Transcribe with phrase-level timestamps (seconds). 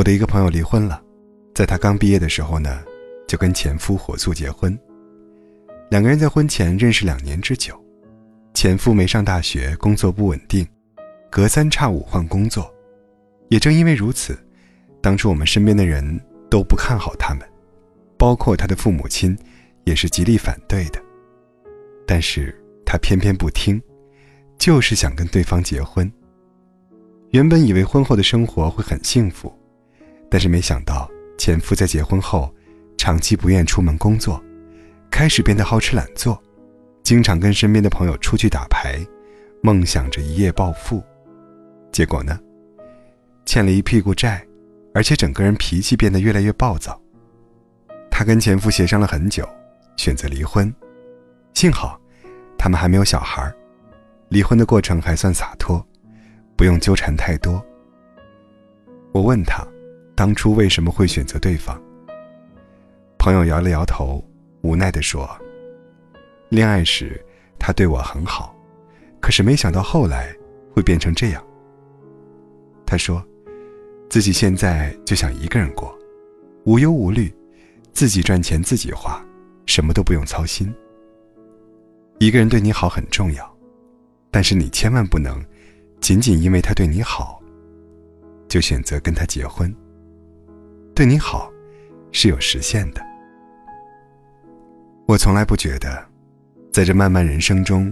[0.00, 1.02] 我的一个朋友离婚了，
[1.54, 2.82] 在他刚毕业的时候呢，
[3.28, 4.74] 就跟前夫火速结婚。
[5.90, 7.78] 两个人在婚前认识两年之久，
[8.54, 10.66] 前夫没上大学，工作不稳定，
[11.30, 12.72] 隔三差五换工作。
[13.50, 14.34] 也正因为如此，
[15.02, 16.18] 当初我们身边的人
[16.50, 17.46] 都不看好他们，
[18.16, 19.36] 包括他的父母亲，
[19.84, 20.98] 也是极力反对的。
[22.06, 23.78] 但是他偏偏不听，
[24.56, 26.10] 就是想跟对方结婚。
[27.32, 29.54] 原本以为婚后的生活会很幸福。
[30.30, 32.54] 但是没想到，前夫在结婚后，
[32.96, 34.40] 长期不愿出门工作，
[35.10, 36.40] 开始变得好吃懒做，
[37.02, 39.04] 经常跟身边的朋友出去打牌，
[39.60, 41.02] 梦想着一夜暴富。
[41.90, 42.38] 结果呢，
[43.44, 44.46] 欠了一屁股债，
[44.94, 47.00] 而且整个人脾气变得越来越暴躁。
[48.08, 49.48] 她跟前夫协商了很久，
[49.96, 50.72] 选择离婚。
[51.54, 52.00] 幸好，
[52.56, 53.52] 他们还没有小孩，
[54.28, 55.84] 离婚的过程还算洒脱，
[56.56, 57.60] 不用纠缠太多。
[59.12, 59.66] 我问他。
[60.20, 61.80] 当初为什么会选择对方？
[63.16, 64.22] 朋友摇了摇头，
[64.60, 65.26] 无奈地说
[66.50, 67.18] ：“恋爱时
[67.58, 68.54] 他对我很好，
[69.18, 70.30] 可是没想到后来
[70.74, 71.42] 会变成这样。”
[72.84, 73.26] 他说
[74.10, 75.98] ：“自己现在就想一个人过，
[76.64, 77.34] 无忧无虑，
[77.94, 79.24] 自己赚钱自己花，
[79.64, 80.70] 什么都不用操心。
[82.18, 83.56] 一个人对你好很重要，
[84.30, 85.42] 但是你千万不能
[85.98, 87.40] 仅仅因为他对你好，
[88.48, 89.74] 就选择跟他结婚。”
[91.00, 91.50] 对你好，
[92.12, 93.00] 是有实现的。
[95.06, 96.06] 我从来不觉得，
[96.70, 97.90] 在这漫漫人生中，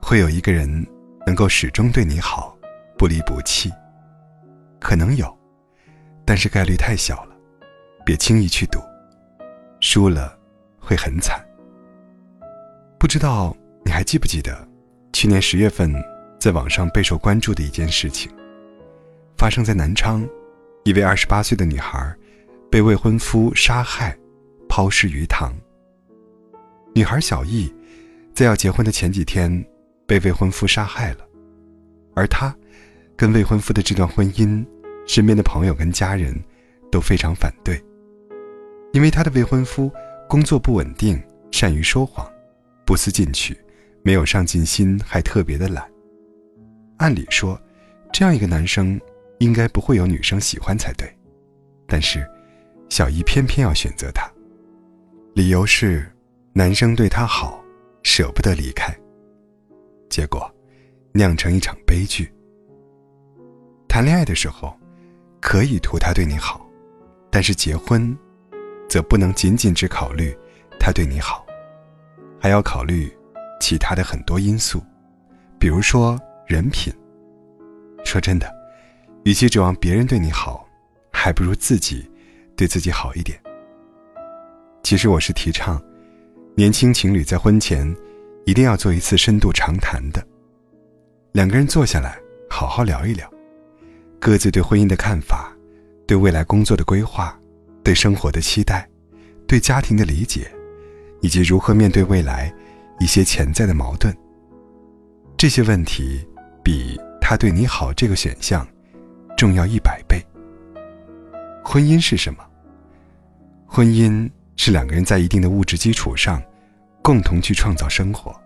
[0.00, 0.66] 会有一个人
[1.26, 2.56] 能够始终对你好，
[2.96, 3.70] 不离不弃。
[4.80, 5.30] 可能有，
[6.24, 7.36] 但是概率太小了，
[8.02, 8.78] 别轻易去赌，
[9.80, 10.34] 输了
[10.80, 11.38] 会很惨。
[12.98, 14.66] 不知道你还记不记得，
[15.12, 15.92] 去年十月份，
[16.40, 18.32] 在网上备受关注的一件事情，
[19.36, 20.26] 发生在南昌，
[20.84, 22.10] 一位二十八岁的女孩。
[22.72, 24.16] 被未婚夫杀害，
[24.66, 25.52] 抛尸鱼塘。
[26.94, 27.70] 女孩小易，
[28.32, 29.62] 在要结婚的前几天，
[30.06, 31.18] 被未婚夫杀害了。
[32.14, 32.50] 而她，
[33.14, 34.64] 跟未婚夫的这段婚姻，
[35.06, 36.34] 身边的朋友跟家人，
[36.90, 37.78] 都非常反对。
[38.94, 39.92] 因为她的未婚夫
[40.26, 42.26] 工作不稳定，善于说谎，
[42.86, 43.54] 不思进取，
[44.02, 45.86] 没有上进心，还特别的懒。
[46.96, 47.60] 按理说，
[48.10, 48.98] 这样一个男生，
[49.40, 51.06] 应该不会有女生喜欢才对。
[51.86, 52.26] 但是。
[52.92, 54.30] 小姨偏偏要选择他，
[55.32, 56.06] 理由是
[56.52, 57.58] 男生对她好，
[58.02, 58.94] 舍不得离开。
[60.10, 60.46] 结果
[61.12, 62.30] 酿成一场悲剧。
[63.88, 64.78] 谈恋爱的时候，
[65.40, 66.68] 可以图他对你好，
[67.30, 68.14] 但是结婚，
[68.90, 70.36] 则不能仅仅只考虑
[70.78, 71.46] 他对你好，
[72.38, 73.10] 还要考虑
[73.58, 74.84] 其他的很多因素，
[75.58, 76.92] 比如说人品。
[78.04, 78.54] 说真的，
[79.24, 80.68] 与其指望别人对你好，
[81.10, 82.06] 还不如自己。
[82.62, 83.36] 对自己好一点。
[84.84, 85.82] 其实我是提倡，
[86.54, 87.92] 年轻情侣在婚前
[88.46, 90.24] 一定要做一次深度长谈的，
[91.32, 92.16] 两个人坐下来
[92.48, 93.28] 好好聊一聊，
[94.20, 95.52] 各自对婚姻的看法，
[96.06, 97.36] 对未来工作的规划，
[97.82, 98.88] 对生活的期待，
[99.48, 100.48] 对家庭的理解，
[101.20, 102.54] 以及如何面对未来
[103.00, 104.16] 一些潜在的矛盾。
[105.36, 106.24] 这些问题
[106.62, 108.64] 比他对你好这个选项
[109.36, 110.24] 重要一百倍。
[111.64, 112.44] 婚姻是什么？
[113.74, 116.42] 婚姻是两个人在一定的物质基础上，
[117.00, 118.38] 共同去创造生活。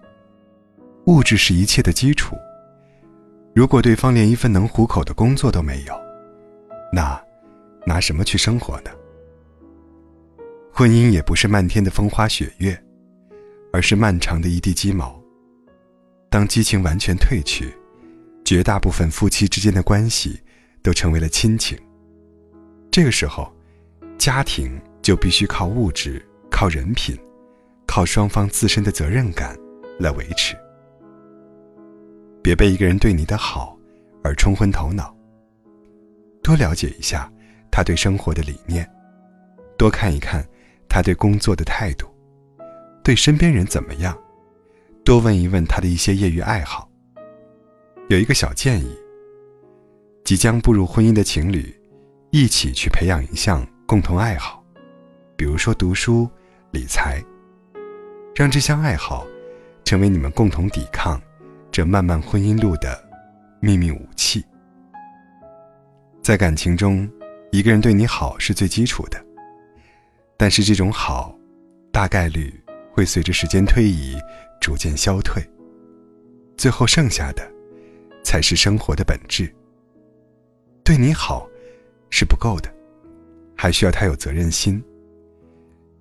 [1.07, 2.37] 物质是一切的基础。
[3.53, 6.01] 如果对方连一份能糊口的工作都没有，
[6.93, 7.21] 那
[7.85, 8.91] 拿什么去生活呢？
[10.73, 12.81] 婚姻也不是漫天的风花雪月，
[13.73, 15.21] 而是漫长的一地鸡毛。
[16.31, 17.75] 当激情完全褪去，
[18.45, 20.41] 绝大部分夫妻之间的关系
[20.85, 21.77] 都成为了亲情。
[22.93, 23.53] 这个时候，
[24.17, 27.17] 家庭就必须靠物质、靠人品、
[27.87, 29.57] 靠双方自身的责任感
[30.01, 30.57] 来维持。
[32.43, 33.79] 别被一个人对你的好
[34.25, 35.17] 而冲昏头脑。
[36.43, 37.33] 多了解一下
[37.71, 38.85] 他对生活的理念，
[39.79, 40.45] 多看一看
[40.89, 42.09] 他对工作的态度，
[43.05, 44.19] 对身边人怎么样，
[45.05, 46.91] 多问一问他的一些业余爱好。
[48.09, 48.93] 有一个小建议：
[50.25, 51.73] 即将步入婚姻的情侣。
[52.33, 54.66] 一起去培养一项共同爱好，
[55.37, 56.29] 比如说读书、
[56.71, 57.23] 理财，
[58.35, 59.27] 让这项爱好
[59.85, 61.21] 成为你们共同抵抗
[61.71, 62.99] 这漫漫婚姻路的
[63.61, 64.45] 秘密武器。
[66.23, 67.09] 在感情中，
[67.53, 69.23] 一个人对你好是最基础的，
[70.37, 71.37] 但是这种好，
[71.93, 72.53] 大概率
[72.91, 74.17] 会随着时间推移
[74.61, 75.43] 逐渐消退，
[76.57, 77.47] 最后剩下的
[78.25, 79.55] 才是生活的本质。
[80.83, 81.47] 对你好。
[82.09, 82.73] 是不够的。
[83.57, 84.83] 还需要他有责任心，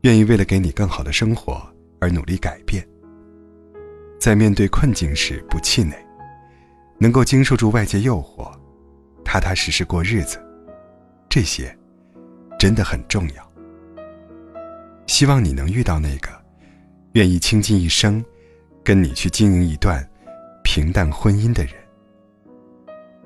[0.06, 1.60] 愿意为了给你更好的生活
[2.00, 2.88] 而努力改变。
[4.20, 5.98] 在面对困境时不气馁，
[7.00, 8.52] 能够经受住外界诱惑，
[9.24, 10.40] 踏踏实实过日子，
[11.28, 11.76] 这些
[12.60, 13.52] 真的很重要。
[15.08, 16.30] 希望你能遇到那个
[17.14, 18.24] 愿意倾尽一生
[18.84, 20.08] 跟你去经营一段
[20.64, 21.74] 平淡婚姻的人。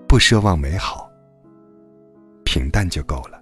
[0.08, 1.12] 不奢望美好，
[2.46, 3.39] 平淡就够了。